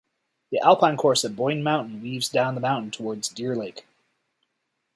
The 0.51 0.57
Alpine 0.61 0.97
course 0.97 1.23
at 1.25 1.35
Boyne 1.35 1.61
Mountain 1.61 2.01
weaves 2.01 2.27
down 2.27 2.55
the 2.55 2.61
mountain 2.61 2.89
towards 2.89 3.27
Deer 3.29 3.55
Lake. 3.55 3.85